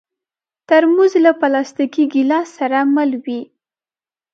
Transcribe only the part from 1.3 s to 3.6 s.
پلاستيکي ګیلاس سره مل وي.